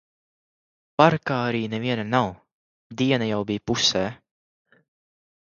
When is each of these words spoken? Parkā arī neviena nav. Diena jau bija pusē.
Parkā 1.01 1.37
arī 1.49 1.61
neviena 1.73 2.05
nav. 2.15 2.31
Diena 3.03 3.29
jau 3.33 3.43
bija 3.53 3.65
pusē. 3.73 4.05